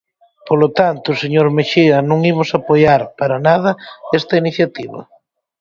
[0.47, 3.71] Polo tanto, señor Mexía, non imos apoiar, para nada,
[4.19, 4.99] esta iniciativa.